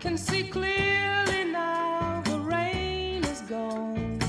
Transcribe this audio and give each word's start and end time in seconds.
can 0.00 0.16
see 0.16 0.44
clearly 0.44 1.44
now 1.50 2.22
the 2.24 2.38
rain 2.38 3.24
is 3.24 3.40
gone. 3.42 4.20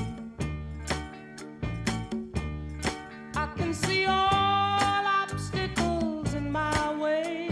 I 3.36 3.46
can 3.56 3.74
see 3.76 4.06
all 4.06 5.06
obstacles 5.22 6.34
in 6.34 6.52
my 6.52 6.96
way. 6.96 7.50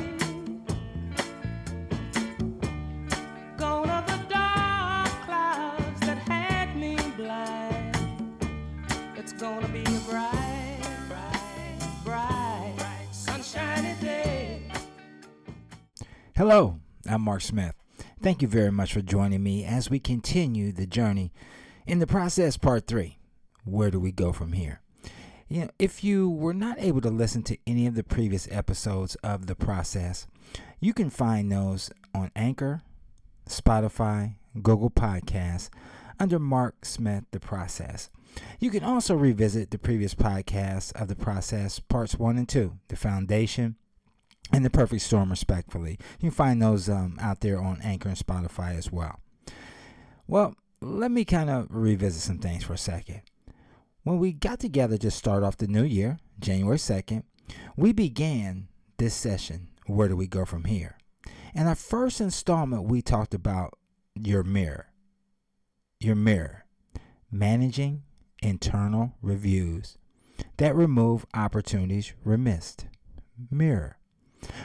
Gone 3.55 3.89
are 3.89 4.05
the 4.07 4.19
dark 4.29 5.09
clouds 5.25 5.99
that 5.99 6.17
had 6.17 6.75
me 6.75 6.97
blind. 7.17 7.95
It's 9.15 9.33
gonna 9.33 9.67
be 9.67 9.83
a 9.83 9.99
bright, 10.09 10.79
bright, 11.07 11.79
bright, 12.03 13.07
sunshiny 13.11 13.95
day. 14.01 14.71
Hello, 16.35 16.79
I'm 17.05 17.21
Mark 17.21 17.41
Smith. 17.41 17.76
Thank 18.19 18.41
you 18.41 18.47
very 18.47 18.71
much 18.71 18.93
for 18.93 19.01
joining 19.01 19.43
me 19.43 19.63
as 19.63 19.91
we 19.91 19.99
continue 19.99 20.71
the 20.71 20.87
journey 20.87 21.31
in 21.85 21.99
the 21.99 22.07
process 22.07 22.57
part 22.57 22.87
three. 22.87 23.19
Where 23.63 23.91
do 23.91 23.99
we 23.99 24.11
go 24.11 24.33
from 24.33 24.53
here? 24.53 24.81
You 25.47 25.61
know, 25.61 25.69
if 25.77 26.03
you 26.03 26.27
were 26.27 26.53
not 26.53 26.79
able 26.79 26.99
to 27.01 27.11
listen 27.11 27.43
to 27.43 27.57
any 27.67 27.85
of 27.85 27.93
the 27.93 28.03
previous 28.03 28.47
episodes 28.49 29.13
of 29.17 29.45
the 29.45 29.55
process, 29.55 30.25
you 30.79 30.95
can 30.95 31.11
find 31.11 31.51
those 31.51 31.91
on 32.15 32.31
Anchor, 32.35 32.81
Spotify, 33.47 34.33
Google 34.63 34.89
Podcasts 34.89 35.69
under 36.19 36.39
Mark 36.39 36.85
Smith 36.85 37.25
The 37.29 37.39
Process. 37.39 38.09
You 38.59 38.71
can 38.71 38.83
also 38.83 39.13
revisit 39.15 39.69
the 39.69 39.77
previous 39.77 40.15
podcasts 40.15 40.91
of 40.99 41.07
the 41.07 41.15
process, 41.15 41.79
parts 41.79 42.17
one 42.17 42.37
and 42.37 42.49
two, 42.49 42.79
the 42.87 42.95
foundation, 42.95 43.75
and 44.51 44.63
the 44.63 44.69
perfect 44.69 45.01
storm 45.01 45.29
respectfully. 45.29 45.97
You 46.19 46.29
can 46.29 46.31
find 46.31 46.61
those 46.61 46.89
um, 46.89 47.17
out 47.21 47.41
there 47.41 47.61
on 47.61 47.81
anchor 47.81 48.09
and 48.09 48.17
spotify 48.17 48.77
as 48.77 48.91
well. 48.91 49.19
Well 50.27 50.55
let 50.81 51.11
me 51.11 51.25
kind 51.25 51.49
of 51.49 51.67
revisit 51.69 52.21
some 52.21 52.37
things 52.37 52.63
for 52.63 52.73
a 52.73 52.77
second. 52.77 53.21
When 54.03 54.19
we 54.19 54.31
got 54.31 54.59
together 54.59 54.97
to 54.99 55.11
start 55.11 55.43
off 55.43 55.57
the 55.57 55.67
new 55.67 55.83
year 55.83 56.19
january 56.39 56.77
2nd 56.77 57.23
we 57.75 57.91
began 57.91 58.67
this 58.97 59.15
session 59.15 59.69
where 59.87 60.07
do 60.07 60.15
we 60.15 60.27
go 60.27 60.45
from 60.45 60.65
here? 60.65 60.97
In 61.55 61.65
our 61.67 61.75
first 61.75 62.21
installment 62.21 62.83
we 62.83 63.01
talked 63.01 63.33
about 63.33 63.73
your 64.15 64.43
mirror. 64.43 64.87
Your 65.99 66.15
mirror 66.15 66.65
managing 67.31 68.03
internal 68.41 69.13
reviews 69.21 69.97
that 70.57 70.75
remove 70.75 71.25
opportunities 71.33 72.13
remissed. 72.23 72.85
Mirror 73.51 73.97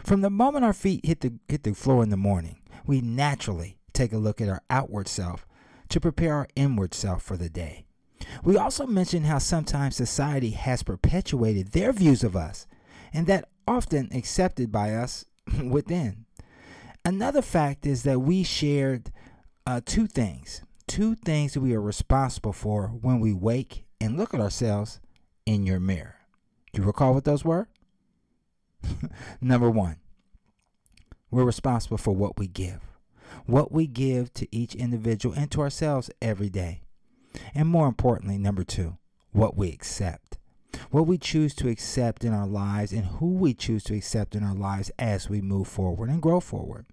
from 0.04 0.20
the 0.20 0.30
moment 0.30 0.64
our 0.64 0.72
feet 0.72 1.04
hit 1.04 1.20
the 1.20 1.34
hit 1.48 1.62
the 1.62 1.74
floor 1.74 2.02
in 2.02 2.10
the 2.10 2.16
morning, 2.16 2.60
we 2.86 3.00
naturally 3.00 3.78
take 3.92 4.12
a 4.12 4.18
look 4.18 4.40
at 4.40 4.48
our 4.48 4.62
outward 4.70 5.08
self 5.08 5.46
to 5.88 6.00
prepare 6.00 6.34
our 6.34 6.48
inward 6.56 6.94
self 6.94 7.22
for 7.22 7.36
the 7.36 7.48
day. 7.48 7.84
We 8.44 8.56
also 8.56 8.86
mentioned 8.86 9.26
how 9.26 9.38
sometimes 9.38 9.96
society 9.96 10.50
has 10.50 10.82
perpetuated 10.82 11.72
their 11.72 11.92
views 11.92 12.22
of 12.22 12.36
us, 12.36 12.66
and 13.12 13.26
that 13.26 13.48
often 13.66 14.08
accepted 14.12 14.70
by 14.70 14.94
us 14.94 15.24
within. 15.62 16.26
Another 17.04 17.42
fact 17.42 17.84
is 17.84 18.04
that 18.04 18.20
we 18.20 18.42
shared 18.42 19.10
uh, 19.66 19.80
two 19.84 20.06
things, 20.06 20.62
two 20.86 21.14
things 21.14 21.54
that 21.54 21.60
we 21.60 21.74
are 21.74 21.80
responsible 21.80 22.52
for 22.52 22.88
when 22.88 23.20
we 23.20 23.32
wake 23.32 23.84
and 24.00 24.16
look 24.16 24.34
at 24.34 24.40
ourselves 24.40 25.00
in 25.44 25.66
your 25.66 25.80
mirror. 25.80 26.16
Do 26.72 26.80
you 26.80 26.86
recall 26.86 27.14
what 27.14 27.24
those 27.24 27.44
were? 27.44 27.68
Number 29.40 29.70
one, 29.70 29.96
we're 31.30 31.44
responsible 31.44 31.98
for 31.98 32.14
what 32.14 32.38
we 32.38 32.46
give, 32.46 32.80
what 33.46 33.72
we 33.72 33.86
give 33.86 34.32
to 34.34 34.54
each 34.54 34.74
individual 34.74 35.34
and 35.34 35.50
to 35.50 35.60
ourselves 35.60 36.10
every 36.20 36.50
day. 36.50 36.82
And 37.54 37.68
more 37.68 37.86
importantly, 37.86 38.36
number 38.36 38.64
two, 38.64 38.98
what 39.32 39.56
we 39.56 39.70
accept, 39.70 40.36
what 40.90 41.06
we 41.06 41.16
choose 41.16 41.54
to 41.54 41.68
accept 41.68 42.24
in 42.24 42.34
our 42.34 42.46
lives 42.46 42.92
and 42.92 43.06
who 43.06 43.32
we 43.32 43.54
choose 43.54 43.82
to 43.84 43.94
accept 43.94 44.34
in 44.34 44.44
our 44.44 44.54
lives 44.54 44.90
as 44.98 45.30
we 45.30 45.40
move 45.40 45.68
forward 45.68 46.10
and 46.10 46.20
grow 46.20 46.40
forward. 46.40 46.84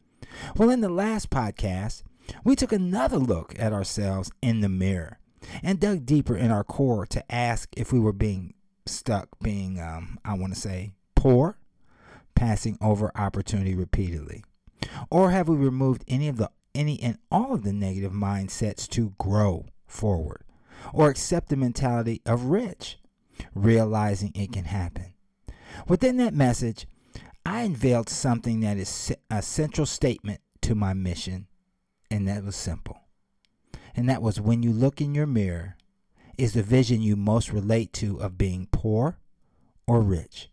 Well, 0.56 0.70
in 0.70 0.82
the 0.82 0.90
last 0.90 1.30
podcast, 1.30 2.04
we 2.44 2.56
took 2.56 2.72
another 2.72 3.18
look 3.18 3.56
at 3.60 3.74
ourselves 3.74 4.32
in 4.42 4.62
the 4.62 4.70
mirror 4.70 5.20
and 5.62 5.80
dug 5.80 6.06
deeper 6.06 6.38
in 6.38 6.52
our 6.52 6.64
core 6.64 7.06
to 7.08 7.30
ask 7.30 7.70
if 7.76 7.92
we 7.92 8.00
were 8.00 8.14
being 8.14 8.54
stuck, 8.86 9.28
being, 9.42 9.80
um, 9.80 10.18
I 10.24 10.34
want 10.36 10.54
to 10.54 10.60
say, 10.60 10.94
poor 11.16 11.59
passing 12.40 12.78
over 12.80 13.12
opportunity 13.16 13.76
repeatedly? 13.76 14.42
Or 15.12 15.32
have 15.32 15.50
we 15.50 15.58
removed 15.58 16.06
any 16.08 16.30
of 16.30 16.38
the 16.38 16.50
any 16.74 17.02
and 17.02 17.18
all 17.30 17.54
of 17.54 17.64
the 17.64 17.74
negative 17.74 18.14
mindsets 18.14 18.88
to 18.90 19.14
grow 19.18 19.66
forward? 19.86 20.46
Or 20.94 21.10
accept 21.10 21.50
the 21.50 21.58
mentality 21.58 22.22
of 22.26 22.46
rich, 22.46 22.98
realizing 23.54 24.32
it 24.34 24.54
can 24.54 24.64
happen? 24.64 25.14
Within 25.90 26.16
that 26.18 26.34
message, 26.34 26.88
I 27.46 27.62
unveiled 27.62 28.08
something 28.08 28.62
that 28.62 28.78
is 28.78 29.14
a 29.30 29.42
central 29.42 29.86
statement 29.86 30.40
to 30.62 30.76
my 30.76 30.94
mission, 30.94 31.48
and 32.10 32.26
that 32.30 32.46
was 32.46 32.56
simple. 32.56 33.02
And 33.96 34.08
that 34.08 34.22
was 34.22 34.40
when 34.40 34.64
you 34.64 34.72
look 34.72 35.02
in 35.02 35.14
your 35.14 35.28
mirror, 35.28 35.76
is 36.38 36.54
the 36.54 36.64
vision 36.64 37.02
you 37.02 37.18
most 37.18 37.52
relate 37.52 37.92
to 37.94 38.22
of 38.22 38.38
being 38.38 38.70
poor 38.72 39.18
or 39.86 40.02
rich? 40.02 40.50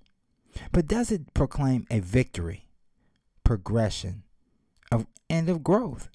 But 0.72 0.86
does 0.86 1.10
it 1.10 1.34
proclaim 1.34 1.86
a 1.90 2.00
victory, 2.00 2.68
progression, 3.44 4.22
of, 4.90 5.06
and 5.28 5.48
of 5.48 5.62
growth? 5.62 6.08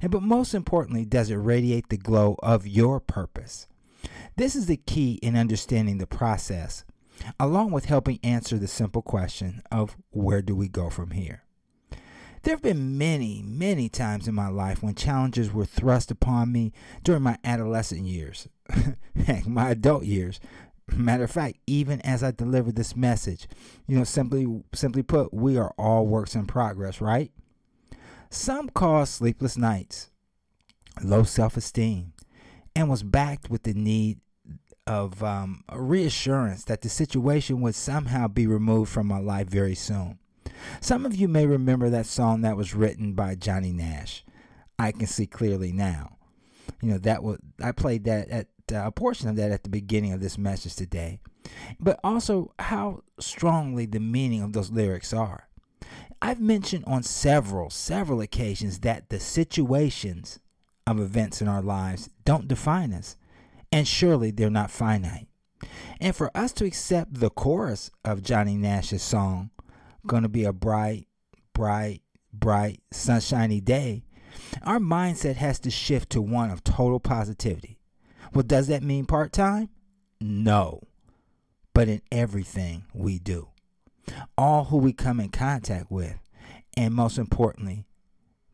And 0.00 0.10
but 0.10 0.22
most 0.22 0.54
importantly, 0.54 1.04
does 1.04 1.30
it 1.30 1.36
radiate 1.36 1.88
the 1.88 1.96
glow 1.96 2.36
of 2.42 2.66
your 2.66 3.00
purpose? 3.00 3.66
This 4.36 4.56
is 4.56 4.66
the 4.66 4.78
key 4.78 5.14
in 5.22 5.36
understanding 5.36 5.98
the 5.98 6.06
process, 6.06 6.84
along 7.38 7.72
with 7.72 7.84
helping 7.84 8.18
answer 8.22 8.58
the 8.58 8.68
simple 8.68 9.02
question 9.02 9.62
of 9.70 9.96
where 10.10 10.42
do 10.42 10.56
we 10.56 10.68
go 10.68 10.88
from 10.88 11.10
here? 11.10 11.44
There 12.42 12.54
have 12.54 12.62
been 12.62 12.98
many, 12.98 13.40
many 13.44 13.88
times 13.88 14.26
in 14.26 14.34
my 14.34 14.48
life 14.48 14.82
when 14.82 14.96
challenges 14.96 15.52
were 15.52 15.64
thrust 15.64 16.10
upon 16.10 16.50
me 16.50 16.72
during 17.04 17.22
my 17.22 17.38
adolescent 17.44 18.04
years, 18.04 18.48
my 19.46 19.70
adult 19.70 20.04
years, 20.04 20.40
Matter 20.90 21.24
of 21.24 21.30
fact, 21.30 21.58
even 21.66 22.00
as 22.02 22.22
I 22.22 22.32
deliver 22.32 22.72
this 22.72 22.96
message, 22.96 23.48
you 23.86 23.96
know, 23.96 24.04
simply 24.04 24.62
simply 24.74 25.02
put, 25.02 25.32
we 25.32 25.56
are 25.56 25.72
all 25.78 26.06
works 26.06 26.34
in 26.34 26.46
progress, 26.46 27.00
right? 27.00 27.30
Some 28.30 28.68
caused 28.68 29.12
sleepless 29.12 29.56
nights, 29.56 30.10
low 31.02 31.22
self-esteem, 31.22 32.12
and 32.74 32.88
was 32.88 33.02
backed 33.02 33.48
with 33.50 33.62
the 33.62 33.74
need 33.74 34.18
of 34.86 35.22
um, 35.22 35.62
reassurance 35.72 36.64
that 36.64 36.82
the 36.82 36.88
situation 36.88 37.60
would 37.60 37.74
somehow 37.74 38.26
be 38.28 38.46
removed 38.46 38.90
from 38.90 39.06
my 39.06 39.18
life 39.18 39.48
very 39.48 39.74
soon. 39.74 40.18
Some 40.80 41.06
of 41.06 41.14
you 41.14 41.28
may 41.28 41.46
remember 41.46 41.90
that 41.90 42.06
song 42.06 42.40
that 42.42 42.56
was 42.56 42.74
written 42.74 43.12
by 43.12 43.34
Johnny 43.34 43.72
Nash. 43.72 44.24
I 44.78 44.92
can 44.92 45.06
see 45.06 45.26
clearly 45.26 45.72
now. 45.72 46.16
You 46.80 46.92
know 46.92 46.98
that 46.98 47.22
was 47.22 47.38
I 47.62 47.72
played 47.72 48.04
that 48.04 48.28
at 48.28 48.48
Uh, 48.70 48.86
a 48.86 48.92
portion 48.92 49.28
of 49.28 49.36
that 49.36 49.50
at 49.50 49.64
the 49.64 49.70
beginning 49.70 50.12
of 50.12 50.20
this 50.20 50.38
message 50.38 50.74
today, 50.76 51.20
but 51.78 51.98
also 52.02 52.52
how 52.58 53.02
strongly 53.18 53.86
the 53.86 54.00
meaning 54.00 54.42
of 54.42 54.52
those 54.52 54.70
lyrics 54.70 55.12
are. 55.12 55.48
I've 56.22 56.40
mentioned 56.40 56.84
on 56.86 57.02
several, 57.02 57.68
several 57.68 58.20
occasions 58.20 58.80
that 58.80 59.10
the 59.10 59.20
situations 59.20 60.38
of 60.86 61.00
events 61.00 61.42
in 61.42 61.48
our 61.48 61.62
lives 61.62 62.10
don't 62.24 62.48
define 62.48 62.92
us, 62.92 63.16
and 63.70 63.86
surely 63.86 64.30
they're 64.30 64.50
not 64.50 64.70
finite. 64.70 65.26
And 66.00 66.14
for 66.14 66.30
us 66.36 66.52
to 66.54 66.64
accept 66.64 67.14
the 67.14 67.30
chorus 67.30 67.90
of 68.04 68.22
Johnny 68.22 68.56
Nash's 68.56 69.02
song, 69.02 69.50
Gonna 70.06 70.28
Be 70.28 70.44
a 70.44 70.52
Bright, 70.52 71.08
Bright, 71.52 72.02
Bright, 72.32 72.80
Sunshiny 72.92 73.60
Day, 73.60 74.04
our 74.62 74.78
mindset 74.78 75.36
has 75.36 75.58
to 75.60 75.70
shift 75.70 76.10
to 76.10 76.22
one 76.22 76.50
of 76.50 76.64
total 76.64 77.00
positivity. 77.00 77.78
Well, 78.34 78.42
does 78.42 78.68
that 78.68 78.82
mean 78.82 79.06
part 79.06 79.32
time? 79.32 79.68
No. 80.20 80.80
But 81.74 81.88
in 81.88 82.02
everything 82.10 82.84
we 82.94 83.18
do, 83.18 83.48
all 84.36 84.64
who 84.64 84.78
we 84.78 84.92
come 84.92 85.20
in 85.20 85.30
contact 85.30 85.90
with, 85.90 86.18
and 86.76 86.94
most 86.94 87.18
importantly, 87.18 87.86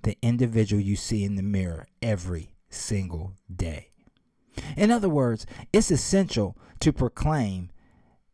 the 0.02 0.16
individual 0.22 0.82
you 0.82 0.96
see 0.96 1.24
in 1.24 1.36
the 1.36 1.42
mirror 1.42 1.86
every 2.00 2.54
single 2.70 3.34
day. 3.54 3.90
In 4.76 4.90
other 4.90 5.08
words, 5.08 5.46
it's 5.72 5.90
essential 5.90 6.56
to 6.80 6.92
proclaim 6.92 7.70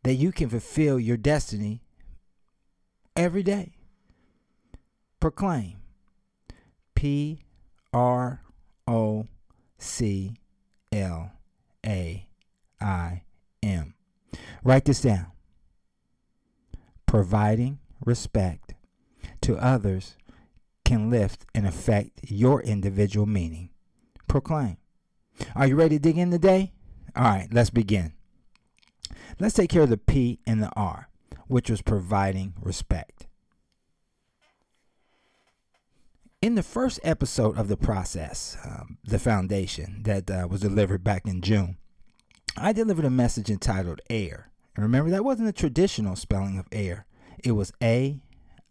that 0.03 0.15
you 0.15 0.31
can 0.31 0.49
fulfill 0.49 0.99
your 0.99 1.17
destiny 1.17 1.81
every 3.15 3.43
day. 3.43 3.73
Proclaim. 5.19 5.77
P 6.93 7.41
R 7.93 8.41
O 8.87 9.27
C 9.77 10.35
L 10.91 11.31
A 11.85 12.27
I 12.81 13.23
M. 13.63 13.93
Write 14.63 14.85
this 14.85 15.01
down. 15.01 15.27
Providing 17.05 17.79
respect 18.05 18.73
to 19.41 19.57
others 19.57 20.15
can 20.83 21.09
lift 21.09 21.45
and 21.53 21.65
affect 21.65 22.19
your 22.29 22.61
individual 22.61 23.25
meaning. 23.25 23.69
Proclaim. 24.27 24.77
Are 25.55 25.67
you 25.67 25.75
ready 25.75 25.97
to 25.97 26.01
dig 26.01 26.17
in 26.17 26.31
today? 26.31 26.73
All 27.15 27.23
right, 27.23 27.47
let's 27.51 27.69
begin. 27.69 28.13
Let's 29.39 29.55
take 29.55 29.69
care 29.69 29.83
of 29.83 29.89
the 29.89 29.97
P 29.97 30.39
and 30.45 30.61
the 30.61 30.71
R, 30.75 31.09
which 31.47 31.69
was 31.69 31.81
providing 31.81 32.53
respect. 32.61 33.24
In 36.45 36.53
the 36.53 36.61
first 36.61 36.99
episode 37.01 37.57
of 37.57 37.69
the 37.69 37.75
process, 37.75 38.55
um, 38.63 38.99
the 39.03 39.17
foundation 39.17 40.03
that 40.03 40.29
uh, 40.29 40.47
was 40.47 40.61
delivered 40.61 41.03
back 41.03 41.25
in 41.25 41.41
June, 41.41 41.77
I 42.55 42.71
delivered 42.71 43.05
a 43.05 43.09
message 43.09 43.49
entitled 43.49 43.99
Air. 44.11 44.51
And 44.75 44.83
remember, 44.83 45.09
that 45.09 45.25
wasn't 45.25 45.47
the 45.47 45.53
traditional 45.53 46.15
spelling 46.15 46.59
of 46.59 46.67
air, 46.71 47.07
it 47.43 47.53
was 47.53 47.73
A 47.81 48.21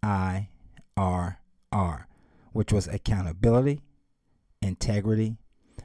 I 0.04 0.50
R 0.96 1.40
R, 1.72 2.06
which 2.52 2.72
was 2.72 2.86
accountability, 2.86 3.80
integrity, 4.62 5.38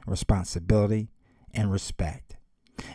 responsibility, 0.06 1.08
and 1.52 1.72
respect. 1.72 2.36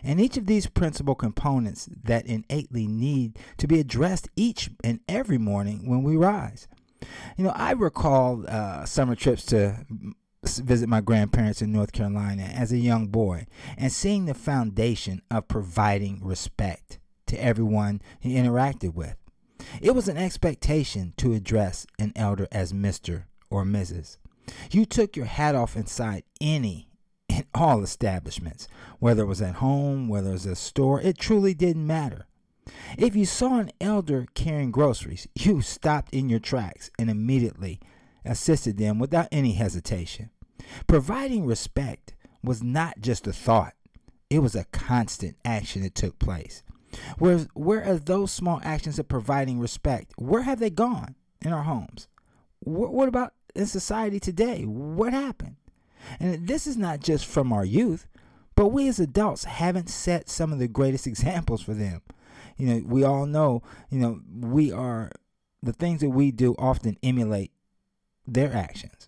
And 0.06 0.22
each 0.22 0.38
of 0.38 0.46
these 0.46 0.68
principal 0.68 1.16
components 1.16 1.90
that 2.06 2.26
innately 2.28 2.88
need 2.88 3.38
to 3.58 3.68
be 3.68 3.82
addressed 3.82 4.30
each 4.38 4.70
and 4.86 5.02
every 5.10 5.38
morning 5.38 5.86
when 5.86 6.02
we 6.02 6.16
rise. 6.16 6.70
You 7.38 7.46
know, 7.46 7.54
I 7.56 7.72
recall 7.72 8.46
uh, 8.48 8.86
summer 8.86 9.16
trips 9.16 9.46
to 9.48 9.86
visit 10.44 10.88
my 10.88 11.02
grandparents 11.02 11.62
in 11.62 11.72
North 11.72 11.92
Carolina 11.92 12.44
as 12.44 12.72
a 12.72 12.78
young 12.78 13.08
boy 13.08 13.48
and 13.78 13.92
seeing 13.92 14.26
the 14.26 14.34
foundation 14.34 15.22
of 15.32 15.48
providing 15.48 16.20
respect 16.24 17.00
to 17.28 17.44
everyone 17.44 18.02
he 18.20 18.36
interacted 18.36 18.94
with. 18.94 19.16
It 19.82 19.96
was 19.96 20.08
an 20.08 20.18
expectation 20.18 21.14
to 21.18 21.34
address 21.34 21.88
an 21.98 22.14
elder 22.16 22.48
as 22.52 22.74
Mr. 22.74 23.24
or 23.50 23.64
Mrs. 23.64 24.18
You 24.72 24.86
took 24.86 25.16
your 25.16 25.26
hat 25.26 25.56
off 25.56 25.76
inside 25.76 26.24
any 26.40 26.90
and 27.30 27.46
all 27.54 27.82
establishments, 27.82 28.68
whether 29.00 29.24
it 29.24 29.28
was 29.28 29.42
at 29.42 29.56
home, 29.56 30.08
whether 30.08 30.30
it 30.30 30.34
was 30.34 30.46
a 30.46 30.56
store, 30.56 31.02
it 31.02 31.18
truly 31.18 31.54
didn't 31.54 31.88
matter. 31.88 32.28
If 32.98 33.16
you 33.16 33.26
saw 33.26 33.60
an 33.60 33.72
elder 33.80 34.26
carrying 34.34 34.72
groceries, 34.72 35.28
you 35.36 35.62
stopped 35.62 36.14
in 36.14 36.30
your 36.30 36.40
tracks 36.40 36.90
and 36.98 37.10
immediately 37.10 37.80
assisted 38.24 38.78
them 38.78 39.00
without 39.00 39.28
any 39.32 39.54
hesitation. 39.54 40.30
Providing 40.88 41.46
respect 41.46 42.16
was 42.44 42.64
not 42.64 43.00
just 43.00 43.28
a 43.28 43.34
thought, 43.34 43.74
it 44.30 44.40
was 44.40 44.56
a 44.56 44.66
constant 44.66 45.36
action 45.46 45.84
that 45.84 45.96
took 45.96 46.18
place. 46.20 46.64
Whereas, 47.18 47.48
where 47.54 47.84
are 47.84 47.98
those 47.98 48.32
small 48.32 48.62
actions 48.64 48.98
of 49.00 49.08
providing 49.08 49.60
respect? 49.60 50.14
Where 50.18 50.44
have 50.44 50.60
they 50.60 50.70
gone 50.70 51.16
in 51.42 51.52
our 51.52 51.64
homes? 51.64 52.08
What, 52.60 52.94
what 52.94 53.10
about 53.10 53.34
in 53.54 53.66
society 53.66 54.20
today? 54.20 54.64
What 54.64 55.14
happened? 55.14 55.58
And 56.20 56.48
this 56.48 56.68
is 56.68 56.78
not 56.78 57.00
just 57.02 57.26
from 57.26 57.52
our 57.52 57.66
youth, 57.66 58.08
but 58.56 58.68
we 58.68 58.88
as 58.88 59.00
adults 59.00 59.44
haven't 59.44 59.90
set 59.90 60.30
some 60.30 60.54
of 60.54 60.60
the 60.60 60.68
greatest 60.68 61.08
examples 61.08 61.62
for 61.62 61.74
them. 61.74 62.02
You 62.58 62.68
know, 62.68 62.82
we 62.86 63.04
all 63.04 63.26
know, 63.26 63.64
you 63.90 64.00
know, 64.00 64.22
we 64.40 64.72
are 64.72 65.12
the 65.62 65.74
things 65.74 66.02
that 66.02 66.10
we 66.10 66.32
do 66.32 66.56
often 66.58 66.98
emulate 67.04 67.52
their 68.26 68.54
actions. 68.54 69.08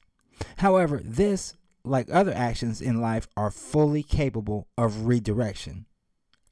However, 0.57 1.01
this, 1.03 1.55
like 1.83 2.07
other 2.11 2.33
actions 2.33 2.81
in 2.81 3.01
life, 3.01 3.27
are 3.37 3.51
fully 3.51 4.03
capable 4.03 4.67
of 4.77 5.05
redirection 5.05 5.85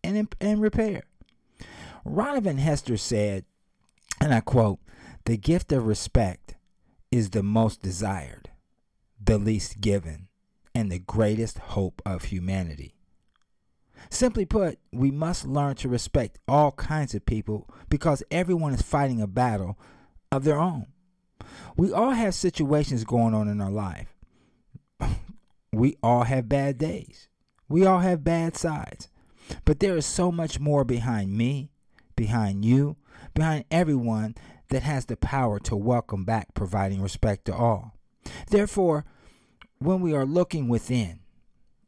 and, 0.03 0.33
and 0.39 0.61
repair. 0.61 1.03
Van 2.05 2.57
Hester 2.57 2.97
said, 2.97 3.45
and 4.21 4.33
I 4.33 4.39
quote, 4.39 4.79
the 5.25 5.37
gift 5.37 5.71
of 5.71 5.87
respect 5.87 6.55
is 7.11 7.31
the 7.31 7.43
most 7.43 7.81
desired, 7.81 8.49
the 9.23 9.37
least 9.37 9.81
given, 9.81 10.27
and 10.73 10.91
the 10.91 10.99
greatest 10.99 11.57
hope 11.57 12.01
of 12.05 12.25
humanity. 12.25 12.95
Simply 14.09 14.45
put, 14.45 14.79
we 14.91 15.11
must 15.11 15.45
learn 15.45 15.75
to 15.75 15.89
respect 15.89 16.39
all 16.47 16.71
kinds 16.71 17.13
of 17.15 17.25
people 17.25 17.69
because 17.89 18.23
everyone 18.31 18.73
is 18.73 18.81
fighting 18.81 19.21
a 19.21 19.27
battle 19.27 19.77
of 20.31 20.43
their 20.43 20.59
own. 20.59 20.87
We 21.77 21.91
all 21.91 22.11
have 22.11 22.33
situations 22.33 23.03
going 23.03 23.33
on 23.33 23.47
in 23.47 23.61
our 23.61 23.71
life. 23.71 24.15
we 25.73 25.97
all 26.01 26.23
have 26.23 26.49
bad 26.49 26.77
days. 26.77 27.27
We 27.67 27.85
all 27.85 27.99
have 27.99 28.23
bad 28.23 28.55
sides. 28.55 29.09
But 29.63 29.79
there 29.79 29.97
is 29.97 30.05
so 30.05 30.31
much 30.31 30.59
more 30.59 30.83
behind 30.83 31.35
me 31.37 31.69
behind 32.15 32.63
you, 32.65 32.95
behind 33.33 33.65
everyone 33.69 34.35
that 34.69 34.83
has 34.83 35.05
the 35.05 35.17
power 35.17 35.59
to 35.59 35.75
welcome 35.75 36.23
back 36.23 36.53
providing 36.53 37.01
respect 37.01 37.45
to 37.45 37.55
all. 37.55 37.93
Therefore, 38.49 39.05
when 39.79 40.01
we 40.01 40.13
are 40.13 40.25
looking 40.25 40.67
within, 40.67 41.19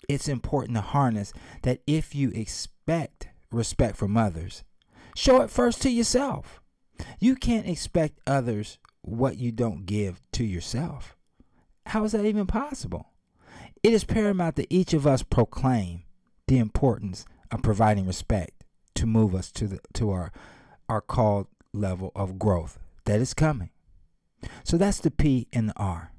it's 0.08 0.28
important 0.28 0.76
to 0.76 0.82
harness 0.82 1.34
that 1.64 1.82
if 1.86 2.16
you 2.16 2.32
expect 2.32 3.30
respect 3.52 3.98
from 3.98 4.18
others, 4.18 4.64
show 5.16 5.42
it 5.42 5.50
first 5.50 5.82
to 5.82 5.90
yourself. 5.90 6.62
You 7.20 7.36
can't 7.36 7.68
expect 7.68 8.20
others 8.26 8.78
what 9.02 9.38
you 9.38 9.52
don't 9.52 9.86
give 9.86 10.20
to 10.34 10.44
yourself. 10.44 11.16
How 11.88 12.04
is 12.04 12.12
that 12.12 12.26
even 12.26 12.48
possible? 12.48 13.12
It 13.84 13.94
is 13.94 14.04
paramount 14.04 14.56
that 14.56 14.68
each 14.70 14.94
of 14.94 15.08
us 15.08 15.24
proclaim 15.24 16.04
the 16.48 16.58
importance 16.58 17.26
of 17.52 17.62
providing 17.62 18.08
respect 18.08 18.64
to 18.96 19.06
move 19.06 19.36
us 19.36 19.52
to 19.52 19.68
the 19.68 19.80
to 19.94 20.10
our 20.10 20.32
our 20.90 21.02
called 21.02 21.48
level 21.74 22.12
of 22.16 22.40
growth 22.40 22.80
that 23.06 23.22
is 23.22 23.34
coming. 23.34 23.70
So 24.64 24.78
that's 24.78 25.00
the 25.00 25.12
P 25.12 25.48
and 25.54 25.70
the 25.70 25.78
R. 25.78 26.12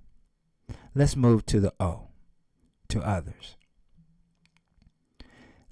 Let's 0.94 1.16
move 1.16 1.44
to 1.46 1.60
the 1.60 1.72
O, 1.78 2.08
to 2.88 3.00
others. 3.00 3.57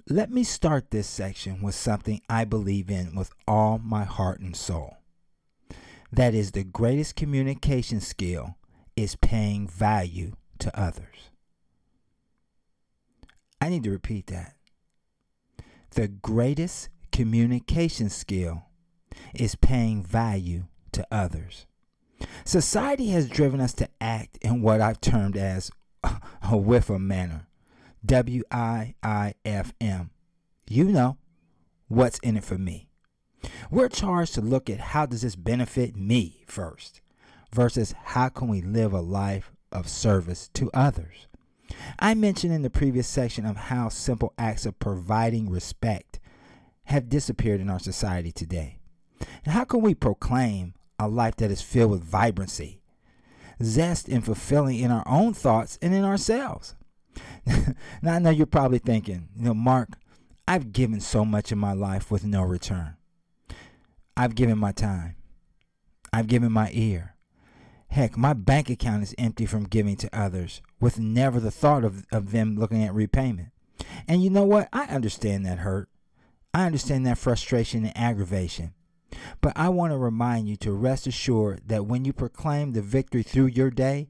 Let 0.09 0.31
me 0.31 0.45
start 0.45 0.93
this 0.93 1.09
section 1.09 1.61
with 1.61 1.75
something 1.75 2.21
I 2.31 2.45
believe 2.45 2.91
in 2.91 3.17
with 3.17 3.33
all 3.49 3.81
my 3.83 4.05
heart 4.05 4.39
and 4.39 4.55
soul. 4.55 4.99
That 6.13 6.33
is 6.33 6.53
the 6.53 6.63
greatest 6.63 7.17
communication 7.17 8.01
skill 8.01 8.55
is 8.95 9.17
paying 9.17 9.67
value 9.67 10.37
to 10.61 10.79
others. 10.79 11.31
I 13.61 13.69
need 13.69 13.83
to 13.83 13.91
repeat 13.91 14.29
that. 14.29 14.55
The 15.91 16.07
greatest 16.07 16.89
communication 17.11 18.09
skill 18.09 18.63
is 19.35 19.57
paying 19.57 20.05
value 20.05 20.67
to 20.93 21.05
others. 21.11 21.67
Society 22.45 23.09
has 23.09 23.29
driven 23.29 23.61
us 23.61 23.75
to 23.75 23.89
act 24.01 24.39
in 24.41 24.63
what 24.63 24.81
I've 24.81 25.01
termed 25.01 25.37
as 25.37 25.73
a 26.05 26.21
WIIFM 26.53 27.01
manner. 27.01 27.46
W 28.07 28.45
I 28.53 28.95
I 29.03 29.35
F 29.45 29.75
M. 29.81 30.11
You 30.69 30.85
know, 30.85 31.19
what's 31.89 32.21
in 32.21 32.37
it 32.37 32.45
for 32.45 32.57
me. 32.57 32.89
We're 33.71 33.89
charged 33.89 34.35
to 34.35 34.41
look 34.41 34.71
at 34.71 34.79
how 34.79 35.07
does 35.07 35.23
this 35.23 35.35
benefit 35.37 35.97
me 35.97 36.45
first 36.47 37.01
versus 37.53 37.95
how 38.05 38.29
can 38.29 38.49
we 38.49 38.63
live 38.63 38.93
a 38.93 39.01
life 39.01 39.51
of 39.73 39.89
service 39.89 40.49
to 40.55 40.71
others. 40.73 41.27
I 41.99 42.15
mentioned 42.15 42.53
in 42.53 42.63
the 42.63 42.71
previous 42.71 43.09
section 43.09 43.45
of 43.45 43.57
how 43.57 43.89
simple 43.89 44.33
acts 44.39 44.67
of 44.67 44.79
providing 44.79 45.51
respect 45.51 46.21
have 46.85 47.09
disappeared 47.09 47.61
in 47.61 47.69
our 47.69 47.81
society 47.81 48.31
today. 48.31 48.79
And 49.45 49.53
how 49.53 49.65
can 49.65 49.81
we 49.81 49.95
proclaim 49.95 50.75
a 50.99 51.09
life 51.09 51.37
that 51.37 51.51
is 51.51 51.61
filled 51.61 51.91
with 51.91 52.05
vibrancy, 52.05 52.81
zest, 53.61 54.09
and 54.09 54.25
fulfilling 54.25 54.79
in 54.79 54.93
our 54.93 55.03
own 55.07 55.35
thoughts 55.35 55.77
and 55.83 55.93
in 55.93 56.05
ourselves? 56.05 56.77
now, 58.03 58.15
I 58.15 58.19
know 58.19 58.31
you're 58.31 58.47
probably 58.47 58.79
thinking, 58.79 59.29
you 59.37 59.45
know, 59.45 59.55
Mark, 59.55 59.91
I've 60.49 60.73
given 60.73 61.01
so 61.01 61.25
much 61.25 61.51
in 61.51 61.59
my 61.59 61.73
life 61.73 62.11
with 62.11 62.25
no 62.25 62.43
return. 62.43 62.97
I've 64.17 64.35
given 64.35 64.59
my 64.59 64.73
time, 64.73 65.17
I've 66.13 66.29
given 66.29 66.53
my 66.53 66.71
ear. 66.73 67.17
Heck, 67.89 68.17
my 68.17 68.33
bank 68.33 68.69
account 68.69 69.03
is 69.03 69.15
empty 69.17 69.47
from 69.47 69.65
giving 69.65 69.97
to 69.97 70.19
others 70.19 70.61
with 70.81 70.99
never 70.99 71.39
the 71.39 71.51
thought 71.51 71.85
of, 71.85 72.05
of 72.11 72.33
them 72.33 72.57
looking 72.57 72.83
at 72.83 72.95
repayment. 72.95 73.49
And 74.09 74.23
you 74.23 74.31
know 74.31 74.45
what? 74.45 74.69
I 74.73 74.85
understand 74.85 75.47
that 75.47 75.59
hurt. 75.59 75.89
I 76.53 76.67
understand 76.67 77.07
that 77.07 77.19
frustration 77.19 77.85
and 77.85 77.97
aggravation. 77.97 78.73
But 79.41 79.53
I 79.57 79.69
want 79.69 79.93
to 79.93 79.99
remind 79.99 80.49
you 80.49 80.57
to 80.57 80.73
rest 80.73 81.07
assured 81.07 81.63
that 81.67 81.87
when 81.87 82.05
you 82.05 82.13
proclaim 82.13 82.73
the 82.73 82.83
victory 82.83 83.23
through 83.23 83.47
your 83.47 83.71
day, 83.71 84.09